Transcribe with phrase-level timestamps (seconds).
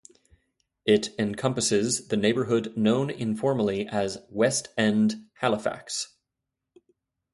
[0.83, 6.15] It encompasses the neighbourhood known informally as West End, Halifax.